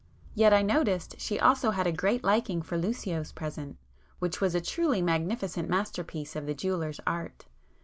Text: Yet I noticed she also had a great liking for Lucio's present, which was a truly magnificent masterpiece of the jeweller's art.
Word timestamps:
Yet 0.33 0.51
I 0.51 0.63
noticed 0.63 1.21
she 1.21 1.39
also 1.39 1.69
had 1.69 1.85
a 1.85 1.91
great 1.91 2.23
liking 2.23 2.63
for 2.63 2.75
Lucio's 2.75 3.31
present, 3.31 3.77
which 4.17 4.41
was 4.41 4.55
a 4.55 4.59
truly 4.59 4.99
magnificent 4.99 5.69
masterpiece 5.69 6.35
of 6.35 6.47
the 6.47 6.55
jeweller's 6.55 6.99
art. 7.05 7.45